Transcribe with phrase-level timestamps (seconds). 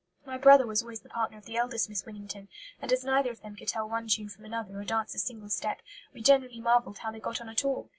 [0.25, 2.47] My brother was always the partner of the eldest Miss Winnington,
[2.81, 5.49] and as neither of them could tell one tune from another or dance a single
[5.49, 7.87] step, we generally marvelled how they got on at all.